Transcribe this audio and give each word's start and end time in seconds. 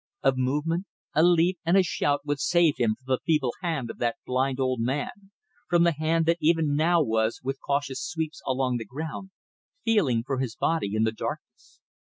A 0.23 0.33
movement, 0.35 0.87
a 1.13 1.21
leap, 1.21 1.59
a 1.63 1.83
shout 1.83 2.21
would 2.25 2.39
save 2.39 2.77
him 2.77 2.95
from 2.95 3.13
the 3.13 3.19
feeble 3.23 3.53
hand 3.61 3.91
of 3.91 3.99
the 3.99 4.15
blind 4.25 4.59
old 4.59 4.79
man, 4.79 5.29
from 5.69 5.83
that 5.83 5.97
hand 5.97 6.25
that 6.25 6.39
even 6.41 6.75
now 6.75 7.03
was, 7.03 7.39
with 7.43 7.61
cautious 7.61 8.03
sweeps 8.03 8.41
along 8.47 8.77
the 8.77 8.83
ground, 8.85 9.29
feeling 9.85 10.23
for 10.25 10.39
his 10.39 10.55
body 10.55 10.95
in 10.95 11.03
the 11.03 11.11
darkness. 11.11 11.81